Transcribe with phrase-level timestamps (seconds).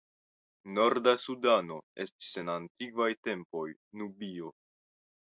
[0.75, 3.67] Norda Sudano estis en antikvaj tempoj
[4.03, 4.51] Nubio.